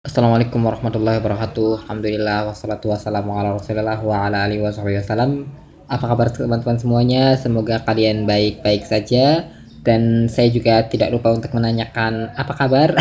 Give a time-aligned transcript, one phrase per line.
[0.00, 1.84] Assalamualaikum warahmatullahi wabarakatuh.
[1.84, 5.44] Alhamdulillah wassalatu wassalamu ala Rasulillah wa ala alihi wasallam.
[5.92, 7.36] Apa kabar teman-teman semuanya?
[7.36, 9.44] Semoga kalian baik-baik saja
[9.84, 12.96] dan saya juga tidak lupa untuk menanyakan apa kabar.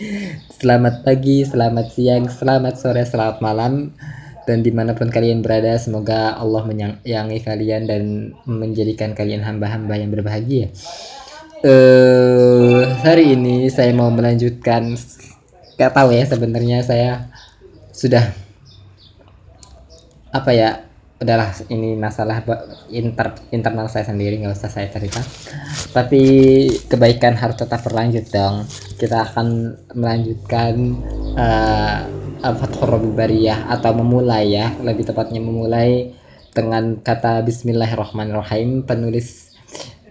[0.60, 3.96] selamat pagi, selamat siang, selamat sore, selamat malam
[4.44, 8.02] dan di mana pun kalian berada semoga Allah menyayangi kalian dan
[8.44, 10.68] menjadikan kalian hamba-hamba yang berbahagia.
[11.64, 15.00] Uh, hari ini saya mau melanjutkan
[15.82, 17.26] nggak tahu ya sebenarnya saya
[17.90, 18.30] sudah
[20.30, 20.86] apa ya
[21.18, 22.38] udahlah ini masalah
[22.90, 25.18] inter internal saya sendiri nggak usah saya cerita.
[25.90, 26.22] Tapi
[26.86, 28.62] kebaikan harus tetap berlanjut dong.
[28.94, 30.74] Kita akan melanjutkan
[31.34, 31.98] uh,
[32.42, 36.14] Fathur Bariyah atau memulai ya lebih tepatnya memulai
[36.54, 38.82] dengan kata Bismillahirrahmanirrahim.
[38.82, 39.58] Penulis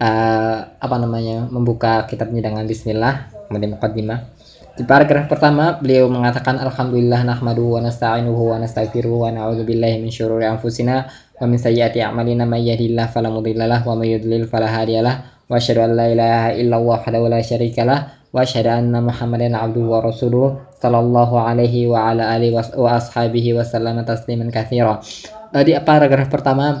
[0.00, 4.41] uh, apa namanya membuka kitabnya dengan Bismillah kemudian mukadimah
[4.72, 10.08] di paragraf pertama beliau mengatakan alhamdulillah nahmadu wa nasta'inuhu wa nastaghfiruhu wa na'udzu billahi min
[10.08, 15.84] syururi anfusina wa min sayyiati a'malina may yahdihillahu fala wa may yudlil fala wa asyhadu
[15.84, 17.98] an la ilaha illallah wahdahu la syarikalah
[18.32, 23.60] wa asyhadu anna muhammadan abduhu wa rasuluh sallallahu alaihi wa ala alihi wa ashabihi wa
[23.60, 25.04] sallama tasliman katsira.
[25.52, 26.80] Di paragraf pertama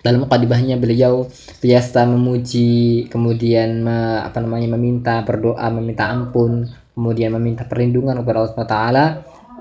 [0.00, 1.28] dalam mukadimahnya beliau
[1.60, 8.52] biasa memuji kemudian me, apa namanya meminta berdoa meminta ampun kemudian meminta perlindungan kepada Allah
[8.52, 8.76] SWT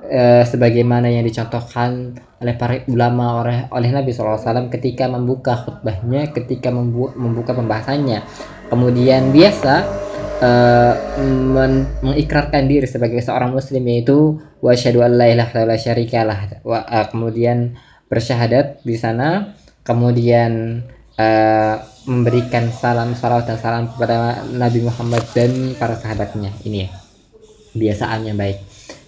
[0.09, 6.71] eh, sebagaimana yang dicontohkan oleh para ulama oleh, oleh Nabi SAW ketika membuka khutbahnya ketika
[6.71, 8.23] membu membuka pembahasannya.
[8.69, 9.73] Kemudian biasa
[10.39, 10.93] eh,
[11.25, 17.05] men mengikrarkan diri sebagai seorang muslim yaitu wa syahadu an la ilaha illallah wa, uh,
[17.07, 17.79] kemudian
[18.11, 19.55] bersyahadat di sana
[19.87, 20.83] kemudian
[21.15, 26.49] uh, memberikan salam salawat dan salam kepada Nabi Muhammad dan para sahabatnya.
[26.65, 27.08] Ini ya
[27.73, 28.59] kebiasaan yang baik.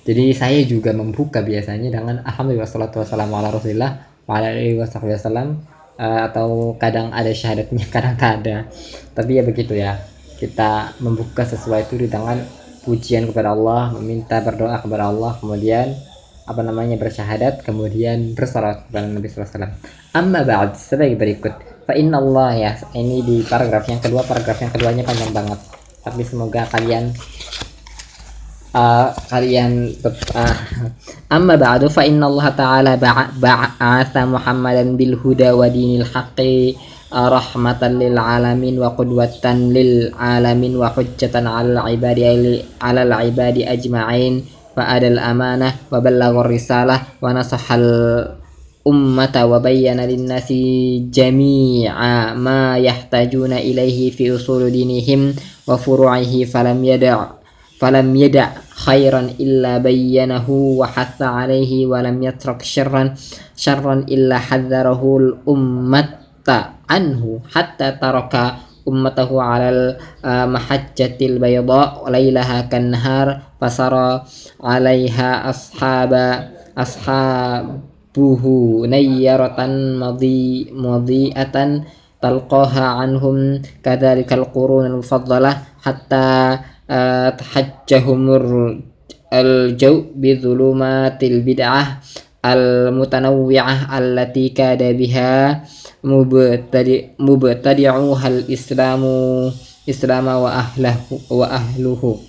[0.02, 5.62] Jadi saya juga membuka biasanya dengan alhamdulillah salatu wassalamu ala rasulillah wa ala alihi wasallam
[6.02, 8.66] uh, atau kadang ada syahadatnya kadang tak ada.
[9.14, 10.02] Tapi ya begitu ya
[10.42, 12.42] kita membuka sesuai itu dengan
[12.82, 15.94] pujian kepada Allah meminta berdoa kepada Allah kemudian
[16.50, 19.78] apa namanya bersyahadat kemudian bersolat kepada Nabi SAW
[20.18, 21.54] amma ba'd sebagai berikut.
[21.86, 25.60] Fa inna Allah ya ini di paragraf yang kedua paragraf yang keduanya panjang banget.
[26.02, 27.14] Tapi semoga kalian
[28.76, 30.56] uh, kalian uh,
[31.32, 36.76] amma ba'du fa inna Allah ta'ala ba'atha Muhammadan bil huda wa dinil haqqi
[37.12, 42.24] uh, rahmatan lil alamin wa qudwatan lil alamin wa hujjatan 'alal ibadi
[42.80, 44.60] 'alal ibadi ajma'in.
[44.72, 47.84] Fa adal amanah wa ballaghar risalah wa nasahal
[48.88, 55.36] ummata wa bayyana lin-nasi jami'a ma yahtajuna ilaihi fi usul dinihim
[55.68, 57.41] wa furu'ihi falam yada'
[57.82, 58.48] فلم يدع
[58.86, 63.14] خيرا إلا بينه وحث عليه ولم يترك شرا
[63.58, 66.10] شرا إلا حذره الأمة
[66.90, 68.34] عنه حتى ترك
[68.88, 73.28] أمته على المحجة البيضاء ليلها كالنهار
[73.62, 74.24] فسرى
[74.64, 76.14] عليها أصحاب
[76.78, 78.44] أصحابه
[78.86, 79.60] نيرة
[80.02, 81.56] مضي مضيئة
[82.22, 86.58] تلقاها عنهم كذلك القرون المفضلة حتى
[86.92, 88.44] qurun al tahajjahumur
[89.32, 92.04] al-jaw bi dhulumatil bid'ah
[92.44, 95.64] al-mutanawwi'ah allati kada biha
[96.04, 99.48] mubtadi mubtadi'u hal islamu
[99.88, 102.20] islama wa ahlahu wa ahluhu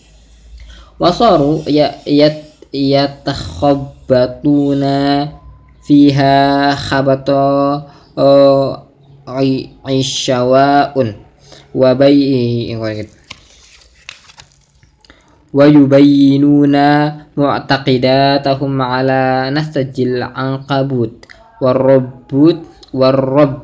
[1.02, 5.26] wasaru ya ya takhabbatuna
[5.82, 7.82] fiha khabata
[9.82, 11.18] aisyawaun
[11.74, 12.78] wa bai'i
[15.52, 16.76] ويبينون
[17.36, 21.26] معتقداتهم على نسج العنقبوت
[21.62, 22.56] والرب
[22.94, 23.62] والرب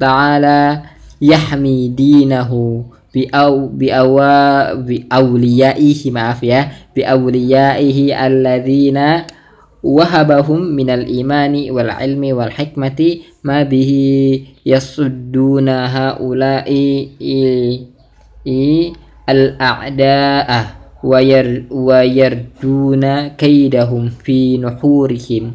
[0.00, 0.82] تعالى
[1.22, 2.84] يحمي دينه
[3.14, 6.60] بأو بأوا بأوليائه ya
[6.96, 8.98] بأوليائه الذين
[9.84, 13.00] وهبهم من الإيمان والعلم والحكمة.
[13.44, 13.92] ما به
[14.66, 16.68] يصدون هؤلاء
[19.28, 20.83] الأعداء.
[21.04, 21.76] Wayarduna
[23.36, 25.52] kaidahum fi nuhurihim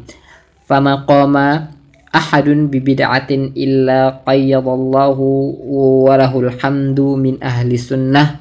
[0.62, 1.74] fama qama
[2.14, 5.58] ahadun bibid'atin illa qayyadallahu
[6.06, 8.38] wa lahul hamdu min ahli sunnah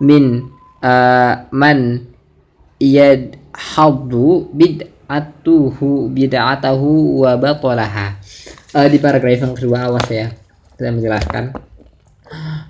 [0.00, 0.48] min
[0.80, 2.08] uh, man
[2.80, 8.16] yadhaddu bid'atuhu bid'atahu wa batalaha
[8.76, 10.32] uh, di paragraf yang kedua awas ya
[10.76, 11.56] saya menjelaskan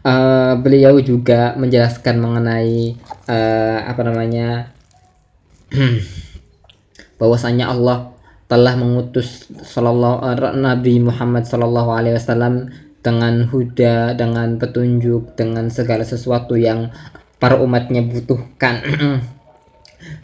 [0.07, 2.95] uh, beliau juga menjelaskan mengenai
[3.27, 4.71] uh, apa namanya
[7.21, 8.15] bahwasanya Allah
[8.47, 10.23] telah mengutus sallallahu
[10.55, 12.71] Nabi Muhammad sallallahu alaihi wasallam
[13.03, 16.95] dengan huda, dengan petunjuk, dengan segala sesuatu yang
[17.43, 18.83] para umatnya butuhkan.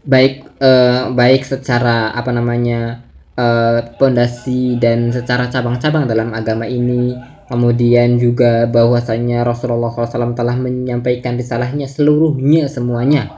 [0.06, 3.02] baik uh, baik secara apa namanya
[3.98, 7.16] pondasi uh, dan secara cabang-cabang dalam agama ini
[7.52, 13.36] kemudian juga bahwasanya Rasulullah SAW telah menyampaikan risalahnya seluruhnya semuanya.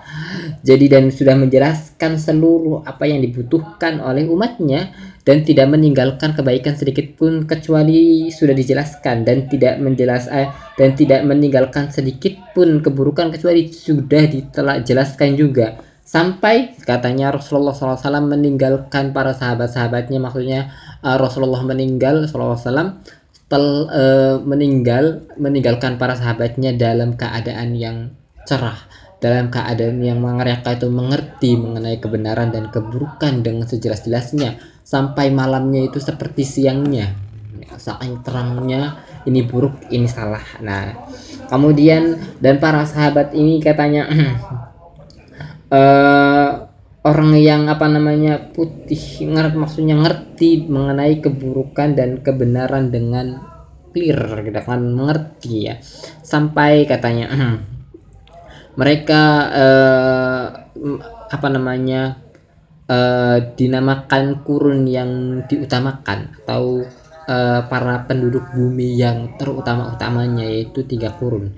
[0.62, 4.94] Jadi dan sudah menjelaskan seluruh apa yang dibutuhkan oleh umatnya
[5.26, 10.46] dan tidak meninggalkan kebaikan sedikit pun kecuali sudah dijelaskan dan tidak menjelas eh,
[10.78, 15.82] dan tidak meninggalkan sedikit pun keburukan kecuali sudah ditelah jelaskan juga.
[16.04, 20.68] Sampai katanya Rasulullah SAW meninggalkan para sahabat-sahabatnya maksudnya
[21.00, 23.00] uh, Rasulullah meninggal SAW
[23.48, 28.12] tel, uh, meninggal meninggalkan para sahabatnya dalam keadaan yang
[28.44, 28.76] cerah
[29.24, 34.60] dalam keadaan yang mereka itu mengerti mengenai kebenaran dan keburukan dengan sejelas-jelasnya.
[34.84, 37.16] Sampai malamnya itu seperti siangnya.
[37.80, 40.44] Saking terangnya ini buruk ini salah.
[40.60, 41.08] Nah
[41.48, 44.04] kemudian dan para sahabat ini katanya
[45.72, 46.48] uh,
[47.04, 53.44] orang yang apa namanya putih ngerti maksudnya ngerti mengenai keburukan dan kebenaran dengan
[53.92, 55.78] clear kan mengerti ya
[56.24, 57.28] sampai katanya
[58.80, 59.22] mereka
[59.54, 60.44] uh,
[61.30, 62.24] apa namanya
[62.90, 66.82] uh, dinamakan kurun yang diutamakan atau
[67.28, 71.54] uh, para penduduk bumi yang terutama-utamanya yaitu tiga kurun.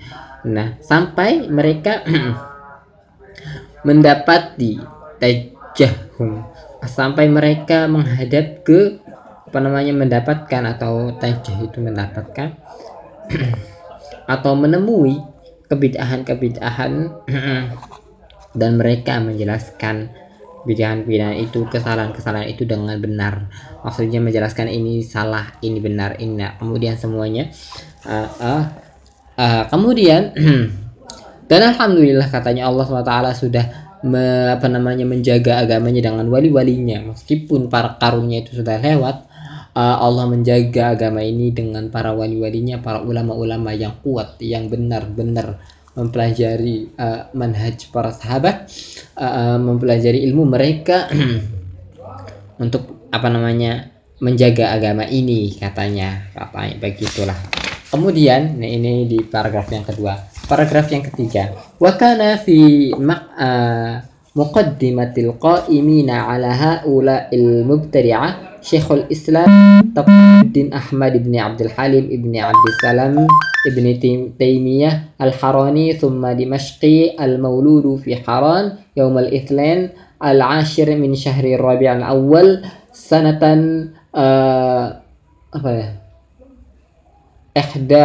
[0.47, 2.05] Nah, sampai mereka
[3.87, 6.45] mendapati tajahum.
[6.87, 9.01] Sampai mereka menghadap ke
[9.47, 12.55] apa namanya mendapatkan atau tajah itu mendapatkan.
[14.27, 15.23] Atau menemui
[15.71, 16.93] kebidahan-kebidahan.
[18.61, 20.09] Dan mereka menjelaskan
[20.67, 23.47] bidahan-bidahan itu kesalahan-kesalahan itu dengan benar.
[23.87, 26.59] Maksudnya menjelaskan ini salah ini benar ini nah.
[26.59, 27.53] kemudian semuanya
[28.03, 28.65] uh, uh,
[29.39, 30.35] uh, kemudian
[31.51, 37.13] dan alhamdulillah katanya Allah swt sudah me, apa namanya menjaga agamanya dengan wali-walinya.
[37.13, 39.27] Meskipun para karunnya itu sudah lewat
[39.77, 45.61] uh, Allah menjaga agama ini dengan para wali-walinya para ulama-ulama yang kuat yang benar-benar
[45.93, 48.69] mempelajari uh, manhaj para sahabat
[49.17, 51.09] uh, mempelajari ilmu mereka
[52.63, 53.93] untuk apa namanya
[54.23, 56.33] menjaga agama ini katanya.
[56.33, 57.39] Katanya begitulah.
[57.93, 61.51] Kemudian nah ini di paragraf yang kedua paragraf yang ketiga
[61.83, 63.51] wakana fi ma'a
[64.37, 69.47] muqaddimatil qa'imina ala ha'ula'il mubtadi'ah Syekhul Islam
[69.95, 73.15] Taqaddin Ahmad ibn Abdul Halim ibn Abdul Salam
[73.63, 73.85] ibn
[74.35, 79.89] Taimiyah Al-Harani thumma Dimashqi Al-Mauludu fi Haran يوم الاثنين
[80.25, 83.43] العاشر من شهر الربيع الأول سنة
[84.17, 84.87] آه
[85.53, 85.89] apa ya?
[87.53, 88.05] Ikhda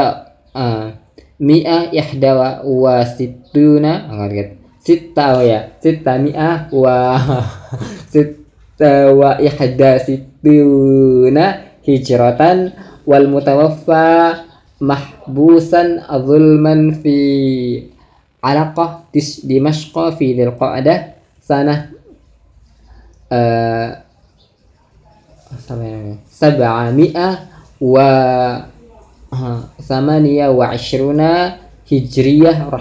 [0.52, 1.00] آه
[1.42, 5.70] mi'a yahdawa wa situna angkat sitta oh ya.
[5.82, 7.18] Sita mi'a wa
[8.14, 12.74] sita wa yahda situna hijratan
[13.06, 14.46] wal mutawaffa
[14.82, 17.18] mahbusan zulman fi
[18.42, 19.06] alaqah
[19.46, 21.94] dimashqa fi dil qa'dah sana
[23.30, 23.90] uh,
[25.69, 27.30] eh, sab'a mi'a
[27.81, 28.10] wa
[29.80, 31.57] samaniya wa ashruna
[31.92, 32.71] hijriyah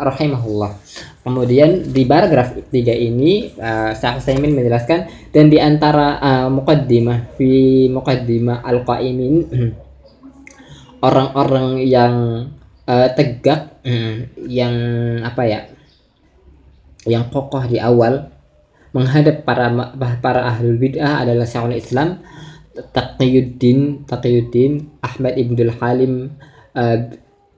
[0.00, 0.76] rahimahullah.
[1.24, 7.88] Kemudian di paragraf 3 ini uh, Syekh Saimin menjelaskan dan di antara uh, muqaddimah fi
[7.88, 9.48] muqaddimah al-qaimin
[11.08, 12.14] orang-orang yang
[12.84, 13.80] uh, tegak
[14.60, 14.76] yang
[15.24, 15.60] apa ya
[17.08, 18.28] yang kokoh di awal
[18.92, 19.72] menghadap para
[20.20, 22.20] para ahli bid'ah adalah Syekhul Islam
[22.74, 26.34] Taqiyuddin Taqiyuddin Ahmad Ibnul Halim
[26.74, 26.98] uh,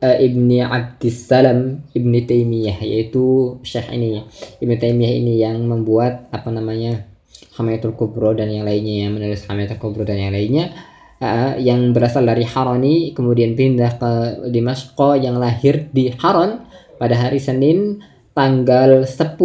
[0.04, 4.25] uh, Ibni Abdissalam Ibni Taimiyah yaitu Syekh ini.
[4.61, 7.08] Ibni Taimiyah ini yang membuat apa namanya
[7.56, 10.76] Hamayatul Kubro dan yang lainnya yang menulis Hamayatul Kubro dan yang lainnya
[11.20, 14.12] uh, yang berasal dari Harani kemudian pindah ke
[14.52, 16.68] Dimashq yang lahir di Haran
[17.00, 18.04] pada hari Senin
[18.37, 19.40] tanggal 10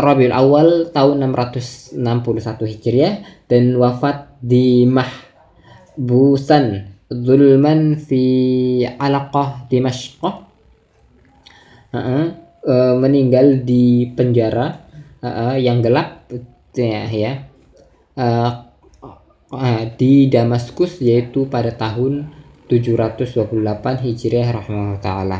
[0.00, 2.00] Rabiul Awal tahun 661
[2.64, 6.64] Hijriah dan wafat di Mahbusan
[7.10, 8.24] zulman fi
[8.86, 10.34] alaqah Dimashq uh,
[11.94, 14.80] uh, meninggal di penjara
[15.20, 16.26] uh, uh, yang gelap
[16.74, 17.32] ya, ya.
[18.16, 18.50] Uh,
[19.52, 22.30] uh, di Damaskus yaitu pada tahun
[22.70, 23.50] 728
[24.06, 25.38] Hijriah rahimahullah taala.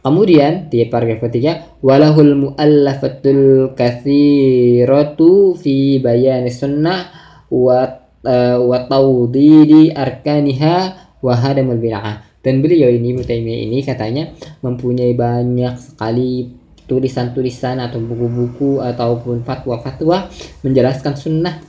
[0.00, 7.12] Kemudian di paragraf ketiga, walahul mu'allafatul katsiratu fi bayan sunnah
[7.52, 10.76] wa uh, wa tawdidi arkaniha
[11.20, 12.24] wa hadamul bid'ah.
[12.40, 14.32] Dan beliau ini Mutaimiyah ini katanya
[14.64, 16.48] mempunyai banyak sekali
[16.88, 20.26] tulisan-tulisan atau buku-buku ataupun fatwa-fatwa
[20.64, 21.60] menjelaskan sunnah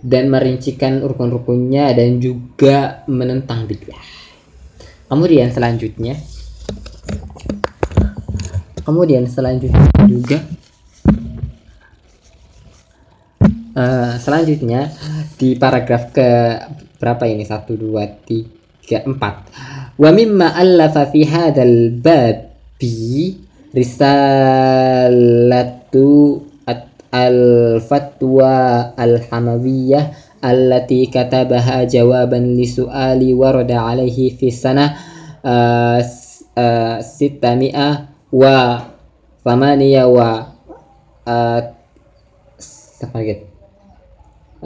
[0.00, 4.04] dan merincikan rukun-rukunnya dan juga menentang bid'ah.
[5.06, 6.16] Kemudian selanjutnya
[8.86, 10.38] kemudian selanjutnya juga
[13.76, 14.88] uh, selanjutnya
[15.36, 16.56] di paragraf ke
[16.96, 17.44] berapa ini?
[17.44, 19.52] Satu dua tiga empat.
[20.00, 23.36] Wa mimma allafa fi hadzal babi
[23.76, 24.88] risalatu
[27.16, 28.54] al-fatwa
[28.96, 34.92] al-hamawiyah allati katabaha jawaban li su'ali warada alaihi fi sana
[35.40, 36.00] uh,
[36.56, 37.00] uh,
[38.32, 38.56] wa
[39.44, 40.44] thamaniya wa
[41.24, 41.60] uh,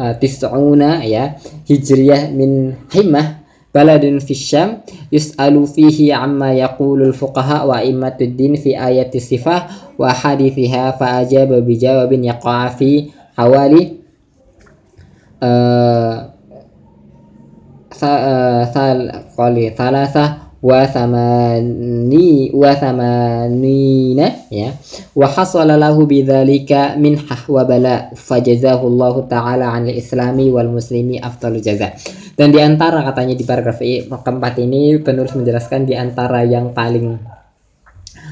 [0.00, 1.36] uh, tis'una ya
[1.68, 4.80] hijriyah min himah baladun fi syam
[5.12, 9.68] yus'alu fihi amma yaqulu al-fuqaha wa immatuddin fi ayati sifah
[10.00, 14.00] wa hadithiha fa ajaba bi jawabin yaqa fi hawali.
[15.40, 16.32] Uh,
[17.92, 24.76] sa, uh, sal qali thalatha wa samani wa samanina ya.
[25.16, 31.64] Wa hasala lahu bidzalika minhah wa bala fajazahu Allah taala 'anil islami wal muslimi afdalul
[31.64, 31.96] jaza.
[32.36, 37.16] Dan di antara katanya di paragraf keempat ini penulis menjelaskan di antara yang paling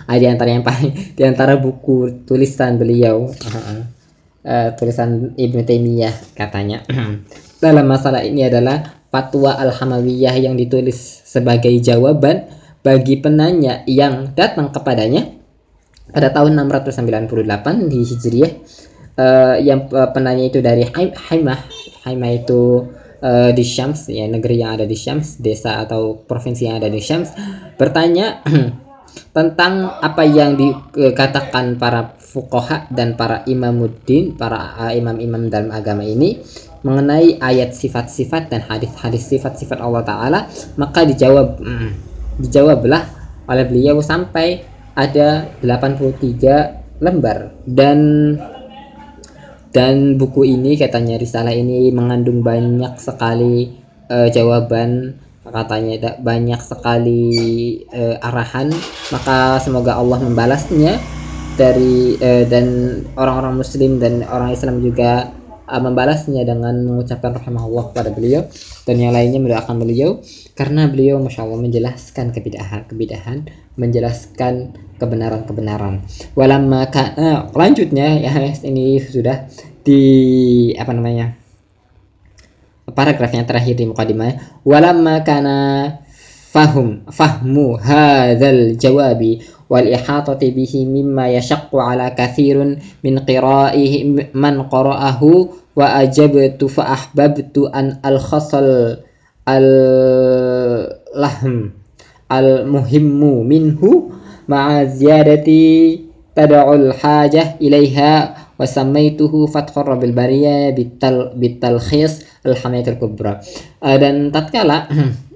[0.05, 3.81] ah, di antara yang paling di antara buku tulisan beliau uh,
[4.45, 6.85] uh, tulisan Ibnu Taimiyah katanya.
[7.65, 12.49] Dalam masalah ini adalah fatwa Al-Hamawiyah yang ditulis sebagai jawaban
[12.85, 15.35] bagi penanya yang datang kepadanya
[16.13, 18.53] pada tahun 698 di Hijriah.
[19.19, 21.59] Uh, yang uh, penanya itu dari Haimah.
[22.07, 22.87] Haimah itu
[23.23, 27.03] uh, di Syams ya negeri yang ada di Syams desa atau provinsi yang ada di
[27.03, 27.35] Syams
[27.75, 28.43] bertanya
[29.37, 36.39] tentang apa yang dikatakan para fukoha dan para imamuddin para imam-imam dalam agama ini
[36.87, 40.41] mengenai ayat sifat-sifat dan hadis-hadis sifat-sifat Allah Ta'ala
[40.79, 41.91] maka dijawab hmm,
[42.39, 43.03] dijawablah
[43.49, 44.63] oleh beliau sampai
[44.99, 47.55] ada 83 lembar.
[47.65, 47.99] Dan
[49.71, 57.25] dan buku ini katanya risalah ini mengandung banyak sekali uh, jawaban katanya banyak sekali
[57.89, 58.69] uh, arahan.
[59.15, 61.01] Maka semoga Allah membalasnya
[61.57, 65.33] dari uh, dan orang-orang muslim dan orang Islam juga
[65.69, 68.49] uh, membalasnya dengan mengucapkan rahmatullah kepada beliau
[68.89, 70.25] dan yang lainnya mendoakan beliau
[70.57, 73.45] karena beliau masya Allah menjelaskan kebidahan kebidahan
[73.77, 75.95] menjelaskan kebenaran kebenaran
[76.33, 78.33] walamma uh, lanjutnya ya
[78.65, 79.47] ini sudah
[79.85, 80.03] di
[80.75, 81.37] apa namanya
[82.89, 85.59] paragraf yang terakhir di mukadimah walamma kana
[86.49, 95.53] fahum fahmu hadzal jawabi wal ihatati bihi mimma yashaqqu ala kathirun min qira'ihi man qara'ahu
[95.77, 98.97] wa ajabtu fa ahbabtu an al khasal
[99.45, 99.69] al
[101.13, 101.77] lahm
[102.33, 104.17] al muhimmu minhu
[104.49, 106.01] ma'a ziyadati
[106.33, 108.13] tad'ul hajah ilaiha
[108.57, 113.45] wa samaituhu fathur rabbil bariyah bital bitalkhis al hamayatul kubra
[113.85, 115.13] uh, dan tatkala uh,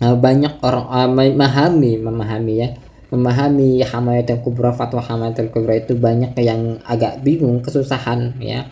[0.00, 2.68] banyak orang uh, memahami memahami ya.
[3.06, 8.68] Memahami Hamayatul Kubra fatwa Hamayatul Kubra itu banyak yang agak bingung kesusahan ya.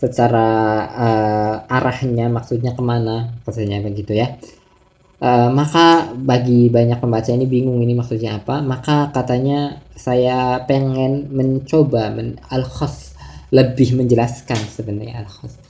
[0.00, 0.48] Secara
[0.88, 4.38] uh, arahnya maksudnya ke mana maksudnya begitu ya.
[5.22, 12.10] Uh, maka bagi banyak pembaca ini bingung ini maksudnya apa maka katanya saya pengen mencoba
[12.10, 13.14] men al khos
[13.54, 15.62] lebih menjelaskan sebenarnya al khos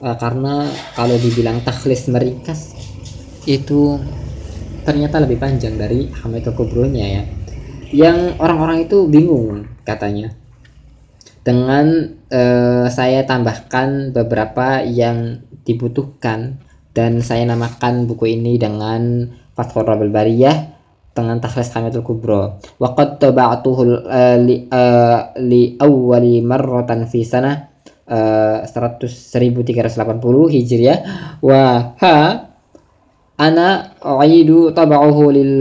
[0.00, 2.72] uh, karena kalau dibilang takhlis meringkas
[3.44, 4.00] itu
[4.82, 7.22] ternyata lebih panjang dari Hamayatul Kubronya ya.
[7.88, 10.34] Yang orang-orang itu bingung katanya.
[11.40, 16.60] Dengan uh, saya tambahkan beberapa yang dibutuhkan
[16.92, 20.78] dan saya namakan buku ini dengan Fathul Rabbil Bariyah
[21.18, 22.62] dengan takhlis Hamitul Kubro.
[22.78, 27.58] Wa qad taba'tuhu uh, li, uh, li awwali marratan fi sana
[28.06, 30.98] uh, 100 1380 Hijriah.
[31.42, 32.47] Wa ha
[33.38, 35.54] ana aidu tab'uhu lil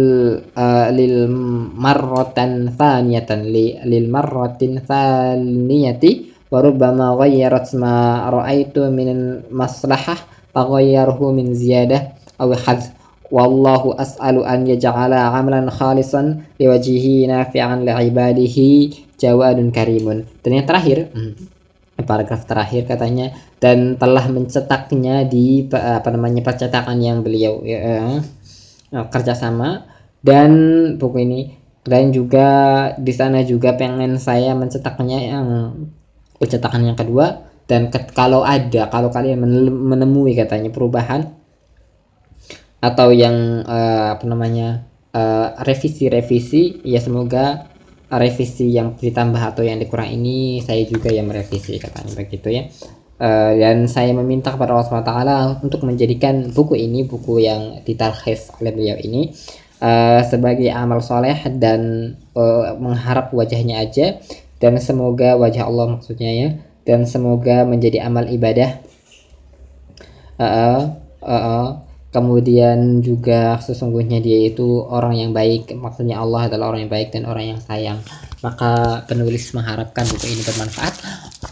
[0.58, 1.30] uh, lil
[1.78, 10.18] marratan thaniyatan li lil marratin thaniyati wa rubbama ghayyarat ma ra'aitu min maslahah
[10.58, 12.98] faghayyaruhu min ziyadah aw hadz
[13.30, 20.24] wallahu as'alu an yaj'ala 'amalan khalisan liwajhihi nafi'an li'ibadihi jawadun karimun.
[20.42, 21.57] Dan yang terakhir hmm,
[22.06, 27.80] paragraf terakhir katanya dan telah mencetaknya di apa namanya percetakan yang beliau ya,
[28.94, 29.90] uh, kerjasama.
[30.18, 30.52] Dan
[30.98, 31.42] buku ini
[31.88, 32.48] dan juga
[33.00, 35.48] di sana juga pengen saya mencetaknya yang
[36.42, 37.48] cetakan yang kedua.
[37.68, 41.36] Dan ke, kalau ada kalau kalian menemui katanya perubahan
[42.80, 44.86] atau yang uh, apa namanya
[45.66, 47.66] revisi-revisi uh, ya semoga
[48.08, 52.64] revisi yang ditambah atau yang dikurang ini saya juga yang merevisi katanya begitu ya.
[53.18, 55.14] Uh, dan saya meminta kepada Allah SWT
[55.66, 59.34] untuk menjadikan buku ini buku yang ditarhis oleh beliau ini
[59.82, 64.22] uh, sebagai amal soleh dan uh, mengharap wajahnya aja.
[64.58, 66.50] Dan semoga wajah Allah maksudnya ya
[66.88, 68.80] dan semoga menjadi amal ibadah.
[70.40, 71.68] Uh, uh, uh,
[72.18, 75.78] kemudian juga sesungguhnya dia itu orang yang baik.
[75.78, 78.02] Maksudnya Allah adalah orang yang baik dan orang yang sayang.
[78.42, 80.94] Maka penulis mengharapkan buku ini bermanfaat.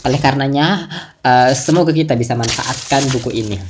[0.09, 0.89] Oleh karenanya
[1.21, 3.61] uh, semoga kita bisa manfaatkan buku ini.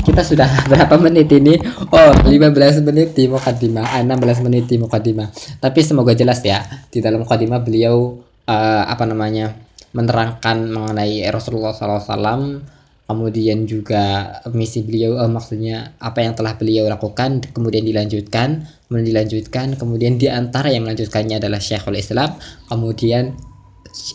[0.00, 1.60] Kita sudah berapa menit ini?
[1.92, 6.60] Oh 15 menit di mukadimah 16 menit di mukadimah tapi semoga jelas ya
[6.92, 9.56] di dalam mukadimah beliau uh, apa namanya
[9.92, 12.60] menerangkan mengenai Rasulullah SAW
[13.06, 19.76] kemudian juga misi beliau uh, maksudnya apa yang telah beliau lakukan kemudian dilanjutkan kemudian dilanjutkan
[19.76, 22.32] kemudian di antara yang melanjutkannya adalah Syekhul Islam.
[22.70, 23.36] Kemudian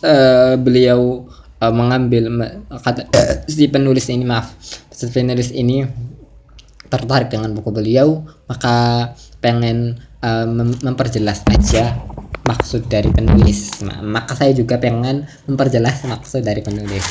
[0.02, 1.30] uh, beliau
[1.62, 2.30] uh, mengambil
[2.70, 3.06] kata
[3.52, 4.54] si penulis ini maaf
[4.90, 5.86] si penulis ini
[6.88, 9.12] tertarik dengan buku beliau maka
[9.44, 12.07] pengen uh, mem memperjelas aja
[12.48, 13.84] maksud dari penulis.
[13.84, 17.04] Maka saya juga pengen memperjelas maksud dari penulis.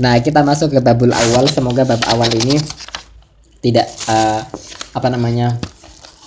[0.00, 1.44] Nah kita masuk ke babul awal.
[1.52, 2.56] Semoga bab awal ini
[3.60, 4.40] tidak uh,
[4.96, 5.60] apa namanya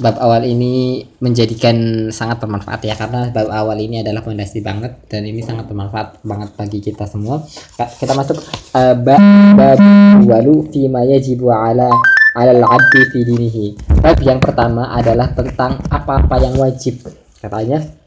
[0.01, 5.25] bab awal ini menjadikan sangat bermanfaat ya karena bab awal ini adalah fondasi banget dan
[5.29, 7.41] ini sangat bermanfaat banget bagi kita semua.
[7.77, 8.37] Kita masuk
[8.77, 9.21] uh, bab
[9.57, 9.79] bab
[10.25, 11.89] walu fi ma yajibu ala
[12.37, 13.65] ala al-abdi fi dinihi.
[14.01, 17.03] Bab yang pertama adalah tentang apa-apa yang wajib.
[17.37, 18.00] Katanya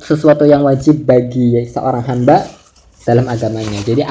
[0.00, 2.48] sesuatu yang wajib bagi seorang hamba
[3.04, 3.80] dalam agamanya.
[3.84, 4.04] Jadi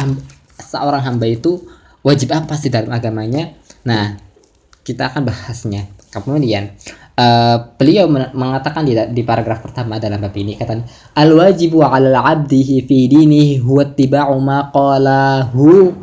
[0.61, 1.63] seorang hamba itu
[2.05, 3.57] wajib apa sih dalam agamanya?
[3.85, 4.19] Nah,
[4.85, 5.89] kita akan bahasnya.
[6.09, 6.73] Kemudian
[7.19, 10.81] uh, beliau mengatakan di, di paragraf pertama dalam bab ini kata
[11.13, 15.93] al wajibu 'alal 'abdihi fi dinihi huwa ittiba'u ma qalahu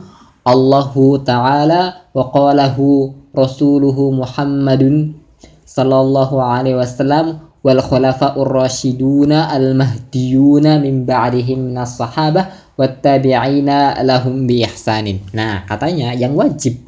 [0.46, 5.18] Allahu ta'ala wa qalahu rasuluhu Muhammadun
[5.66, 12.46] sallallahu alaihi wasallam wal khulafa'ur rasyiduna al mahdiyuna min ba'dihim minas sahabah
[12.78, 15.18] wattabi'ina lahum bi ihsanin.
[15.34, 16.78] Nah, katanya yang wajib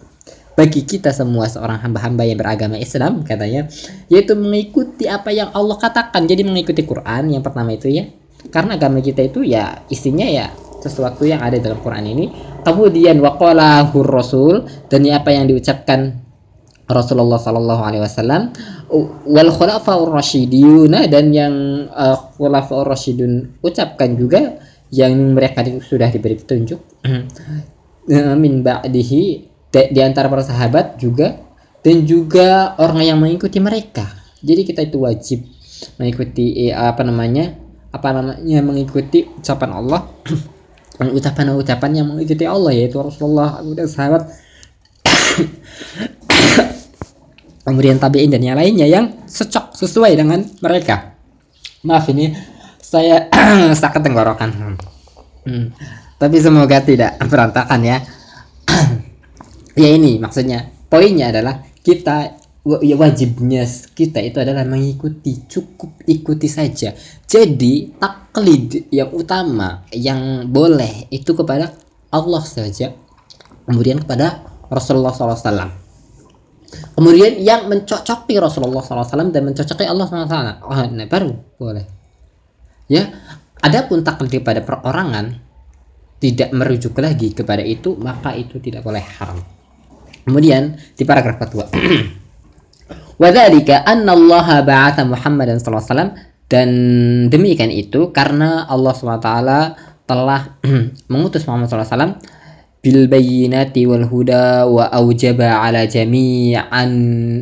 [0.55, 3.67] bagi kita semua seorang hamba-hamba yang beragama Islam katanya
[4.07, 6.31] yaitu mengikuti apa yang Allah katakan.
[6.31, 8.07] Jadi mengikuti Quran yang pertama itu ya.
[8.55, 12.31] Karena agama kita itu ya isinya ya sesuatu yang ada dalam Quran ini.
[12.62, 16.28] Kemudian waqalahu rasul dan apa yang diucapkan
[16.88, 18.48] Rasulullah Sallallahu Alaihi Wasallam
[19.29, 24.57] wal khulafaur rasyiduna dan yang uh, khulafaur rasyidun ucapkan juga
[24.88, 26.81] yang mereka sudah diberi petunjuk.
[27.05, 27.29] Uh,
[28.40, 29.22] min ba'dihi
[29.68, 31.37] di antara para sahabat juga
[31.85, 34.09] dan juga orang yang mengikuti mereka.
[34.40, 35.44] Jadi kita itu wajib
[36.01, 37.53] mengikuti eh, apa namanya
[37.92, 40.09] apa namanya mengikuti ucapan Allah.
[40.98, 44.35] Ucapan-ucapan yang mengikuti Allah yaitu Rasulullah dan sahabat
[47.68, 51.14] kemudian tabiin dan yang lainnya yang secok sesuai dengan mereka.
[51.85, 52.33] Maaf ini
[52.81, 53.28] saya
[53.85, 54.50] sakit tenggorokan
[55.44, 55.66] hmm.
[56.16, 57.98] tapi semoga tidak berantakan ya.
[59.78, 62.35] Ya ini maksudnya poinnya adalah kita
[62.83, 63.62] ya wajibnya
[63.94, 66.98] kita itu adalah mengikuti cukup ikuti saja.
[67.31, 71.78] Jadi taklid yang utama yang boleh itu kepada
[72.11, 72.90] Allah saja
[73.70, 75.78] kemudian kepada Rasulullah SAW
[76.68, 80.37] Kemudian yang mencocoki Rasulullah SAW dan mencocoki Allah SWT.
[80.66, 81.87] Oh, nah baru boleh.
[82.88, 83.09] Ya,
[83.61, 85.38] adapun taklid pada perorangan
[86.18, 89.38] tidak merujuk lagi kepada itu, maka itu tidak boleh haram.
[90.26, 91.70] Kemudian di paragraf kedua.
[93.22, 96.14] Wadhalika anna Allah ba'atha Muhammadan SAW
[96.48, 96.68] dan
[97.28, 99.31] demikian itu karena Allah SWT
[100.09, 100.40] telah
[101.12, 102.18] mengutus Muhammad SAW
[104.09, 106.90] huda wa aujaba ala jami'an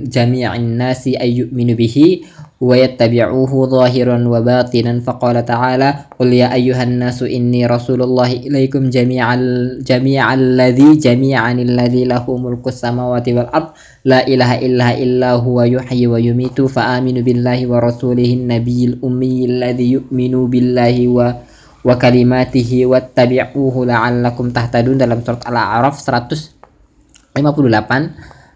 [0.08, 2.24] jami'in nasi ay yu'minu bihi
[2.56, 5.00] ويتبعوه ظاهرا وباطنا.
[5.00, 9.36] فقال تعالى قل يا أيها الناس إني رسول الله إليكم جميعا
[9.84, 13.68] جميعا الذي جميعا الذي له ملك السماوات والأرض.
[14.08, 16.56] لا إله إلا إلا هو يحيي ويميت.
[16.56, 21.18] فآمنوا بالله ورسوله النبي الأمي الذي يؤمن بالله و
[21.86, 27.38] wa kalimatihi wattabi'uhu la'allakum tahtadun dalam surat Al-A'raf 158.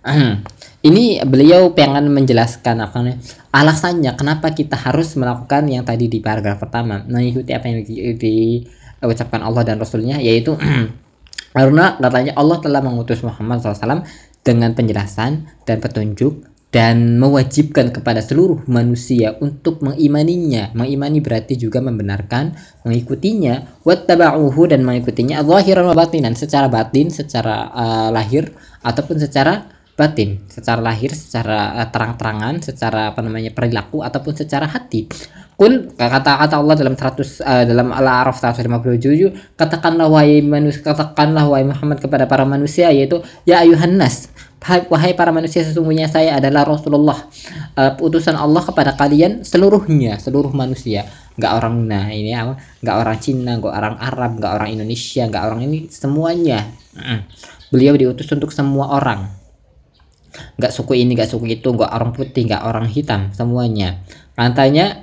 [0.81, 3.05] Ini beliau pengen menjelaskan apa
[3.53, 9.45] alasannya kenapa kita harus melakukan yang tadi di paragraf pertama mengikuti apa yang diucapkan di,
[9.45, 10.57] Allah dan Rasulnya yaitu
[11.57, 14.09] karena katanya Allah telah mengutus Muhammad SAW
[14.41, 20.71] dengan penjelasan dan petunjuk dan mewajibkan kepada seluruh manusia untuk mengimaninya.
[20.71, 22.55] Mengimani berarti juga membenarkan,
[22.87, 25.43] mengikutinya, wattaba'uhu dan mengikutinya.
[25.43, 28.55] Zahiran wa batinan secara batin, secara uh, lahir
[28.87, 29.67] ataupun secara
[29.99, 30.47] batin.
[30.47, 35.11] Secara lahir secara uh, terang-terangan secara apa namanya perilaku ataupun secara hati.
[35.61, 41.69] Kul kata-kata Allah dalam 100 uh, eh, dalam Al-A'raf 157 katakanlah wahai manusia katakanlah wahai
[41.69, 47.17] Muhammad kepada para manusia yaitu ya ayuhan nas wahai para manusia sesungguhnya saya adalah Rasulullah.
[47.75, 51.09] Uh, utusan Allah kepada kalian seluruhnya seluruh manusia.
[51.41, 52.61] Nggak orang nah ini apa?
[52.85, 56.69] Nggak orang Cina nggak orang Arab nggak orang Indonesia nggak orang ini semuanya.
[57.73, 59.33] Beliau diutus untuk semua orang.
[60.61, 64.05] Nggak suku ini nggak suku itu nggak orang putih nggak orang hitam semuanya.
[64.37, 65.01] Katanya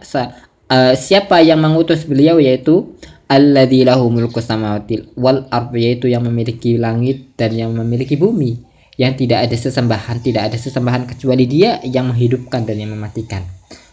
[0.70, 2.93] uh, siapa yang mengutus beliau yaitu
[3.28, 9.13] alladzi lahu mulku samawati wal ard yaitu yang memiliki langit dan yang memiliki bumi yang
[9.13, 13.45] tidak ada sesembahan tidak ada sesembahan kecuali dia yang menghidupkan dan yang mematikan.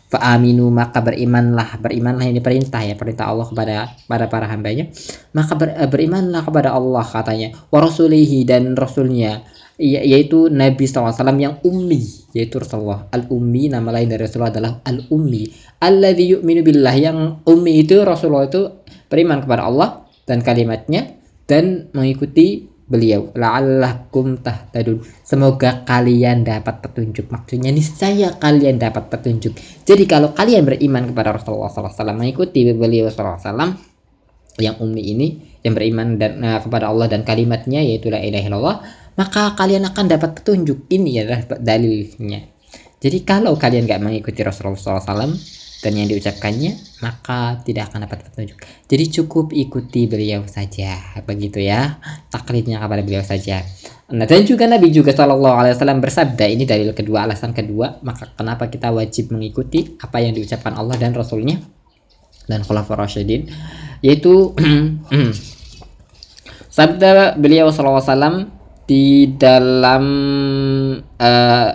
[0.09, 1.77] Fa'aminu maka berimanlah.
[1.83, 3.75] Berimanlah ini perintah ya perintah Allah kepada
[4.07, 4.89] pada para hambanya.
[5.35, 7.51] Maka ber, eh, berimanlah kepada Allah katanya.
[7.69, 9.43] Wa rasulihi dan rasulnya
[9.75, 13.11] yaitu Nabi SAW yang ummi yaitu Rasulullah.
[13.11, 15.51] Al-ummi nama lain dari Rasulullah adalah al-ummi.
[15.83, 18.71] Alladzi yu'minu billah yang ummi itu Rasulullah itu
[19.11, 21.19] beriman kepada Allah dan kalimatnya
[21.51, 25.01] dan mengikuti beliau la'allakum tahtadun.
[25.25, 27.33] Semoga kalian dapat petunjuk.
[27.33, 29.57] Maksudnya niscaya kalian dapat petunjuk.
[29.89, 33.77] Jadi kalau kalian beriman kepada Rasulullah SAW mengikuti beliau SAW
[34.61, 35.27] yang ummi ini
[35.67, 38.77] yang beriman dan uh, kepada Allah dan kalimatnya yaitu la ilaha illallah
[39.19, 40.87] maka kalian akan dapat petunjuk.
[40.91, 42.41] Ini adalah dalilnya.
[43.01, 45.35] Jadi kalau kalian gak mengikuti Rasulullah SAW
[45.85, 48.57] dan yang diucapkannya maka tidak akan dapat petunjuk.
[48.89, 50.97] Jadi cukup ikuti beliau saja.
[51.29, 52.01] Begitu ya
[52.33, 53.61] taklidnya kepada beliau saja.
[54.09, 58.33] Nah dan juga Nabi juga Shallallahu Alaihi Wasallam bersabda ini dalil kedua alasan kedua maka
[58.33, 61.61] kenapa kita wajib mengikuti apa yang diucapkan Allah dan Rasulnya
[62.49, 63.53] dan Khulafaur Rasyidin?
[64.01, 64.57] Yaitu
[66.77, 68.37] sabda beliau Shallallahu Alaihi Wasallam
[68.89, 70.05] di dalam
[71.21, 71.71] uh,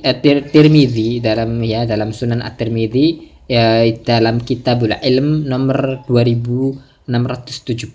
[0.00, 7.92] Tirmidzi dalam ya dalam Sunan At-Tirmidzi ya dalam Kitabul Ilm nomor 2676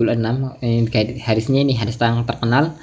[0.62, 0.86] ini
[1.18, 2.78] hadisnya ini hadis yang terkenal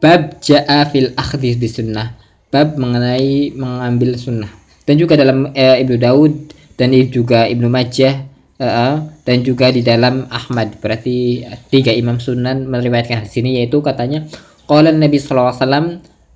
[0.00, 2.16] bab ja'a fil akhdhi bi sunnah.
[2.48, 4.48] Bab mengenai mengambil sunnah.
[4.86, 8.22] Dan juga dalam uh, Ibnu Daud dan juga Ibnu Majah
[8.62, 10.78] uh, dan juga di dalam Ahmad.
[10.80, 14.24] Berarti tiga imam sunan meriwayatkan hadis ini yaitu katanya
[14.66, 15.86] Qala Nabi sallallahu alaihi wasallam,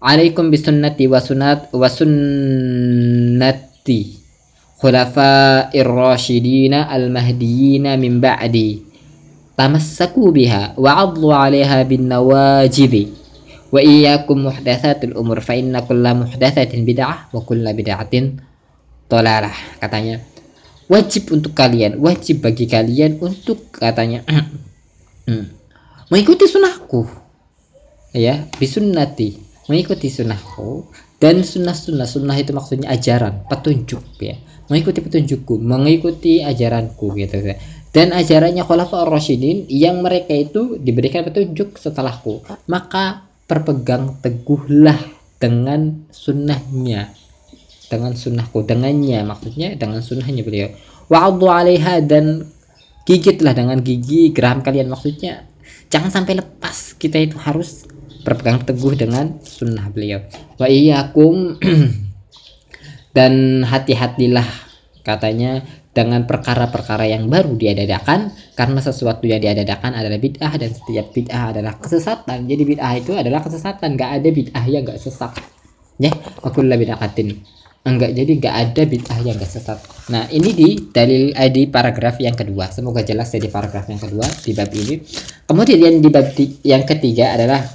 [0.03, 3.40] "Alaikum bisunnati wa sunnat wa sunnati
[4.81, 8.83] khulafa'ir rasyidina al-mahdiyina min ba'di."
[9.55, 13.12] Tamassaku biha wa 'adlu 'alaiha bin nawajib.
[13.71, 18.40] Wa iyyakum muhdatsatil umur fa inna kulla muhdatsatin bid'ah wa kulla bid'atin
[19.07, 19.55] dhalalah.
[19.79, 20.25] Katanya
[20.90, 24.27] wajib untuk kalian, wajib bagi kalian untuk katanya
[25.31, 25.45] hmm,
[26.11, 27.07] mengikuti sunnahku
[28.11, 29.38] ya bisunnati
[29.71, 30.90] mengikuti sunnahku
[31.23, 34.35] dan sunnah sunnah sunnah itu maksudnya ajaran petunjuk ya
[34.70, 37.59] mengikuti petunjukku mengikuti ajaranku gitu ya
[37.90, 42.46] dan ajarannya Khulafaur Rasyidin yang mereka itu diberikan petunjuk setelahku.
[42.70, 44.98] Maka berpegang teguhlah
[45.42, 47.11] dengan sunnahnya.
[47.90, 50.70] Dengan sunnahku dengannya maksudnya dengan sunnahnya beliau.
[51.11, 52.46] Wa'adhu alaiha dan
[53.02, 55.50] gigitlah dengan gigi geram kalian maksudnya
[55.90, 56.94] jangan sampai lepas.
[56.94, 57.90] Kita itu harus
[58.22, 60.22] berpegang teguh dengan sunnah beliau.
[60.54, 61.59] Wa iyyakum
[63.11, 64.46] dan hati-hatilah
[65.03, 71.51] katanya dengan perkara-perkara yang baru diadakan karena sesuatu yang diadakan adalah bid'ah dan setiap bid'ah
[71.51, 72.46] adalah kesesatan.
[72.46, 75.35] Jadi bid'ah itu adalah kesesatan nggak ada bid'ah yang nggak sesat.
[75.99, 76.14] Ya
[76.46, 77.42] akulah bid'ahatin
[77.81, 79.79] enggak jadi nggak ada bid'ah yang nggak sesat.
[80.14, 82.70] Nah ini di dalil eh, di paragraf yang kedua.
[82.70, 84.94] Semoga jelas ya di paragraf yang kedua di bab ini.
[85.49, 86.31] Kemudian di bab
[86.62, 87.66] yang ketiga adalah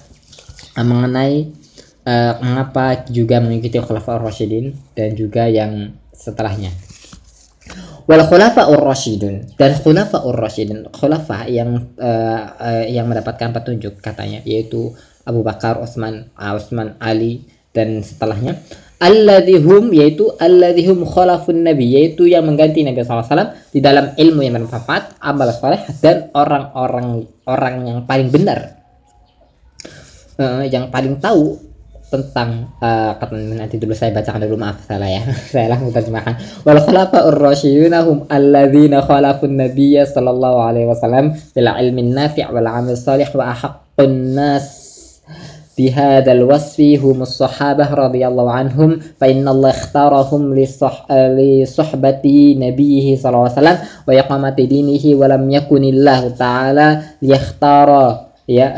[0.80, 1.65] mengenai
[2.06, 6.72] uh, mengapa juga mengikuti Khulafaur Rasyidin dan juga yang setelahnya.
[8.06, 14.94] wal khulafaur rasyidun dan khulafaur rasyidun khulafa yang uh, uh, yang mendapatkan petunjuk katanya yaitu
[15.26, 18.62] Abu Bakar, Utsman, Utsman, Ali dan setelahnya
[19.02, 25.20] alladhihum yaitu alladhihum khalafun nabi yaitu yang mengganti Nabi SAW di dalam ilmu yang bermanfaat
[25.20, 28.80] amal saleh dan orang-orang orang yang paling benar
[30.40, 31.60] uh, yang paling tahu
[32.15, 35.23] tentang uh, kata nanti dulu saya bacakan dulu maaf salah ya
[35.55, 36.35] saya langsung terjemahkan
[36.67, 42.99] wal khulafa ar-rasyidun hum alladzina khalafun nabiyya sallallahu alaihi wasallam bil ilmi nafi' wal amal
[42.99, 44.91] salih wa ahaqqun nas
[45.81, 51.07] بهذا الوصف هم الصحابة رضي الله عنهم فإن الله اختارهم لصح...
[51.13, 52.25] لصحبة
[52.59, 56.89] نبيه صلى الله عليه وسلم وإقامة دينه ولم يكن الله تعالى
[57.23, 57.89] ليختار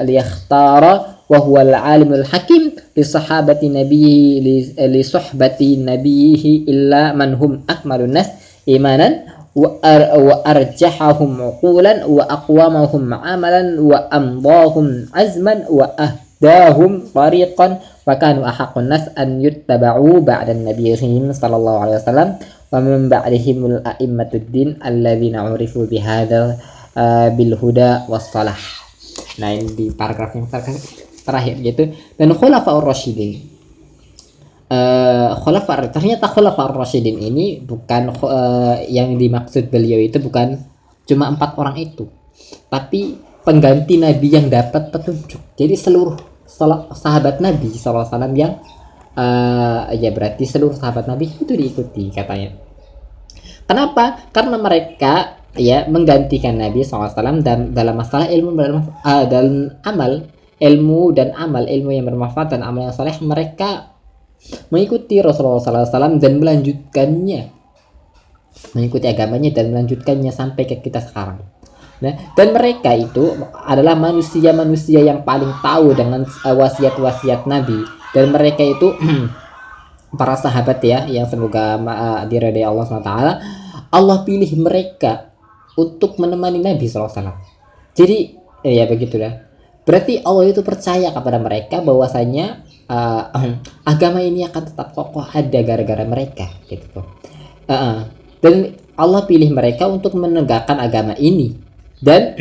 [0.07, 0.83] ليختار
[1.30, 2.64] وهو العالم الحكيم
[2.98, 4.46] لصحابة نبيه
[4.80, 8.28] لصحبة نبيه إلا من هم أكمل الناس
[8.68, 9.10] إيمانا
[9.58, 17.68] وأرجحهم عقولا وأقوامهم عملا وأمضاهم عزما وأهداهم طريقا.
[18.08, 20.96] وكانوا أحق الناس أن يتبعوا بعد النبي
[21.34, 22.30] صلى الله عليه وسلم.
[22.72, 26.58] ومن بعدهم الأئمة الدين الذين عرفوا بهذا
[26.98, 28.62] آه، بالهدى والصلاح.
[29.38, 31.07] Nah ini di paragraf yang terakhir
[31.60, 31.94] gitu.
[32.16, 33.56] Dan khulafaur rasyidin.
[34.68, 40.60] Uh, khulafa ternyata khulafaur rasyidin ini bukan uh, yang dimaksud beliau itu bukan
[41.08, 42.12] cuma empat orang itu,
[42.68, 43.16] tapi
[43.48, 45.40] pengganti nabi yang dapat petunjuk.
[45.56, 46.20] Jadi seluruh
[46.92, 48.60] sahabat Nabi SAW yang
[49.16, 52.56] uh, ya berarti seluruh sahabat Nabi itu diikuti katanya.
[53.68, 54.32] Kenapa?
[54.32, 57.12] Karena mereka ya menggantikan Nabi SAW
[57.44, 60.24] dan dalam masalah ilmu uh, dan amal
[60.58, 63.94] ilmu dan amal ilmu yang bermanfaat dan amal yang saleh mereka
[64.74, 67.42] mengikuti Rasulullah SAW dan melanjutkannya.
[68.74, 71.46] Mengikuti agamanya dan melanjutkannya sampai ke kita sekarang.
[71.98, 73.34] Nah, dan mereka itu
[73.66, 77.86] adalah manusia-manusia yang paling tahu dengan uh, wasiat-wasiat Nabi.
[78.14, 78.94] Dan mereka itu
[80.16, 83.14] para sahabat ya yang semoga uh, diridai Allah SWT
[83.92, 85.36] Allah pilih mereka
[85.76, 87.12] untuk menemani Nabi SAW
[87.92, 89.47] jadi ya begitulah
[89.88, 93.56] berarti Allah itu percaya kepada mereka bahwasanya uh,
[93.88, 97.08] agama ini akan tetap kokoh ada gara-gara mereka gitu
[97.66, 97.98] uh, uh.
[98.44, 101.54] dan Allah pilih mereka untuk menegakkan agama ini.
[102.02, 102.34] Dan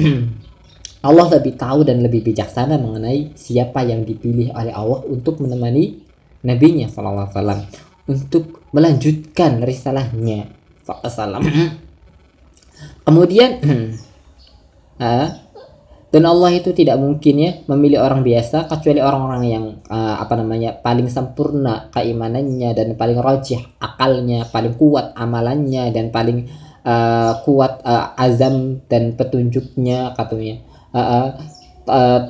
[1.07, 6.01] Allah lebih tahu dan lebih bijaksana mengenai siapa yang dipilih oleh Allah untuk menemani
[6.41, 7.69] nabinya sallallahu alaihi
[8.09, 10.49] untuk melanjutkan risalahnya
[10.89, 11.45] sallallahu
[13.07, 13.51] Kemudian
[16.07, 20.79] dan Allah itu tidak mungkin ya memilih orang biasa kecuali orang-orang yang uh, apa namanya
[20.79, 26.47] paling sempurna keimanannya dan paling rajih akalnya, paling kuat amalannya dan paling
[26.87, 30.63] uh, kuat uh, azam dan petunjuknya katanya.
[30.95, 31.29] Uh,
[31.91, 32.23] uh,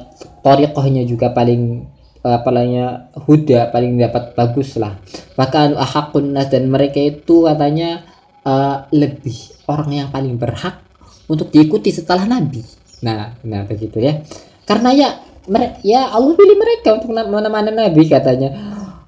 [0.45, 1.93] uh, juga paling
[2.27, 4.99] apalanya huda paling dapat bagus lah
[5.39, 8.03] bahkan ahakun nas dan mereka itu katanya
[8.43, 10.83] uh, lebih orang yang paling berhak
[11.31, 12.67] untuk diikuti setelah nabi
[13.05, 14.23] nah nah begitu ya.
[14.65, 15.09] Karena ya
[15.83, 18.53] ya Allah pilih mereka untuk menemani nabi katanya.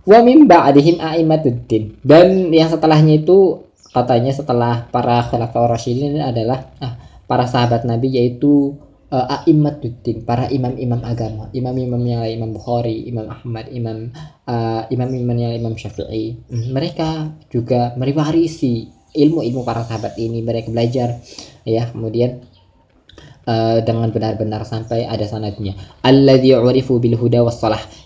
[0.08, 6.96] Wa mim ba'dihim a'immatuddin dan yang setelahnya itu katanya setelah para khalifah rasyidin adalah ah,
[7.28, 8.80] para sahabat Nabi yaitu
[9.12, 14.12] uh, a'imatuddin, para imam-imam agama, imam-imam yang Imam Bukhari, Imam Ahmad, Imam
[14.48, 16.40] uh, imam-imam yang Imam Syafi'i.
[16.48, 21.20] Hmm, mereka juga meriwarisi ilmu-ilmu para sahabat ini, mereka belajar
[21.64, 22.44] ya, kemudian
[23.48, 25.72] uh, dengan benar-benar sampai ada sanadnya.
[26.04, 27.58] Alladzi urifu bil huda was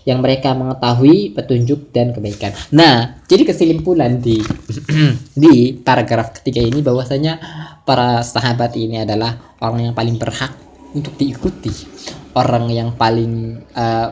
[0.07, 2.55] yang mereka mengetahui petunjuk dan kebaikan.
[2.71, 4.39] Nah, jadi kesimpulan di
[5.43, 7.37] di paragraf ketiga ini bahwasanya
[7.83, 10.55] para sahabat ini adalah orang yang paling berhak
[10.95, 11.73] untuk diikuti,
[12.39, 14.07] orang yang paling uh,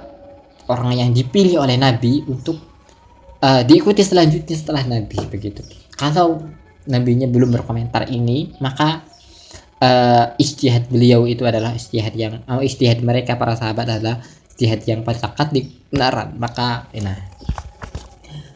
[0.68, 2.58] orang yang dipilih oleh Nabi untuk
[3.40, 5.62] uh, diikuti selanjutnya setelah Nabi begitu.
[5.94, 6.42] Kalau
[6.90, 9.06] nabinya belum berkomentar ini, maka
[9.82, 14.22] uh, istihad beliau itu adalah istihad yang oh, istihad mereka para sahabat adalah
[14.54, 15.20] istihad yang paling
[15.52, 17.20] di kebenaran maka nah.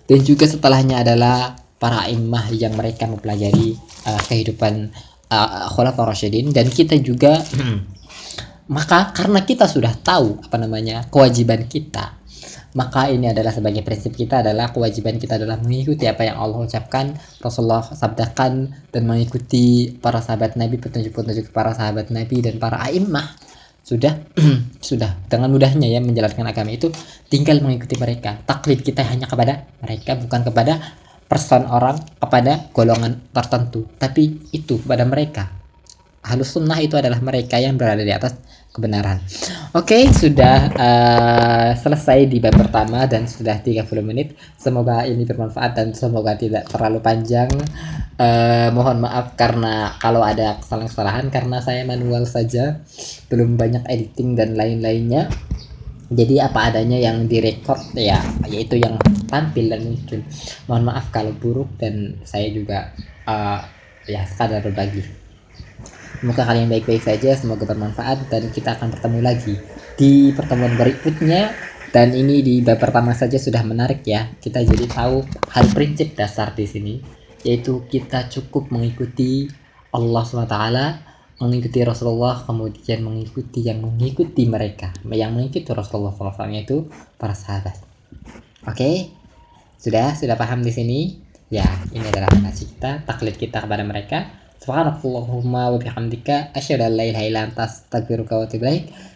[0.05, 3.73] Dan juga setelahnya adalah para imah yang mereka mempelajari
[4.05, 4.93] uh, kehidupan
[5.33, 7.41] uh, khulafaur rasyidin dan kita juga
[8.65, 12.17] maka karena kita sudah tahu apa namanya kewajiban kita
[12.75, 17.15] maka ini adalah sebagai prinsip kita adalah kewajiban kita adalah mengikuti apa yang Allah ucapkan
[17.39, 23.31] Rasulullah sabdakan dan mengikuti para sahabat Nabi petunjuk-petunjuk para sahabat Nabi dan para a'immah.
[23.79, 24.19] Sudah
[24.91, 25.15] sudah.
[25.31, 26.91] Dengan mudahnya ya menjalankan agama itu
[27.31, 28.43] tinggal mengikuti mereka.
[28.43, 30.73] Taklid kita hanya kepada mereka bukan kepada
[31.31, 33.87] person orang kepada golongan tertentu.
[33.95, 35.47] Tapi itu pada mereka.
[36.27, 38.35] Halus sunnah itu adalah mereka yang berada di atas
[38.75, 39.23] kebenaran.
[39.71, 44.35] Oke okay, sudah uh, selesai di bab pertama dan sudah 30 menit.
[44.59, 47.47] Semoga ini bermanfaat dan semoga tidak terlalu panjang.
[48.19, 52.83] Uh, mohon maaf karena kalau ada kesalahan-kesalahan karena saya manual saja
[53.31, 55.31] belum banyak editing dan lain-lainnya.
[56.05, 58.19] Jadi apa adanya yang direkod ya
[58.51, 58.99] yaitu yang
[59.31, 60.19] tampil dan muncul.
[60.67, 62.91] Mohon maaf kalau buruk dan saya juga
[63.25, 63.63] uh,
[64.05, 65.24] ya sekadar berbagi
[66.21, 69.55] semoga kalian baik-baik saja semoga bermanfaat dan kita akan bertemu lagi
[69.99, 71.51] di pertemuan berikutnya.
[71.95, 74.27] Dan ini di bab pertama saja sudah menarik ya.
[74.43, 75.23] Kita jadi tahu
[75.55, 76.99] hal prinsip dasar di sini
[77.45, 79.47] yaitu kita cukup mengikuti
[79.93, 80.57] Allah SWT
[81.39, 84.91] mengikuti Rasulullah kemudian mengikuti yang mengikuti mereka.
[85.07, 87.79] Yang mengikuti Rasulullah SAW itu para sahabat.
[88.67, 88.75] Oke?
[88.75, 88.95] Okay?
[89.79, 90.17] sudah?
[90.17, 90.99] Sudah paham di sini?
[91.53, 97.05] Ya ini adalah manhaj kita taklid kita kepada mereka subhanallahumma wa bihamdika asyhadu an la
[97.05, 97.69] ilaha illa anta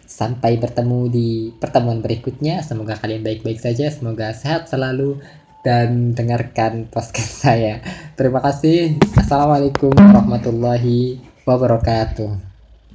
[0.06, 2.62] sampai bertemu di pertemuan berikutnya.
[2.62, 5.18] Semoga kalian baik-baik saja semoga sehat selalu
[5.66, 7.82] dan dengarkan podcast saya.
[8.14, 8.94] Terima kasih.
[9.18, 12.49] Assalamualaikum warahmatullahi wabarakatuh